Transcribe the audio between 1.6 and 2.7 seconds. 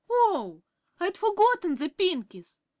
the Pinkies!"